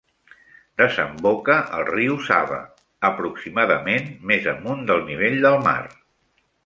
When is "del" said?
4.89-5.05, 5.45-5.61